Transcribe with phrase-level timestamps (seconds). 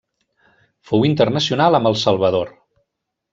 [0.91, 2.51] Fou internacional amb El Salvador.